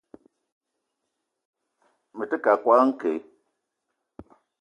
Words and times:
Me 2.17 2.25
te 2.31 2.37
keu 2.45 2.55
a 2.57 2.61
koala 2.63 2.83
nke. 2.89 3.09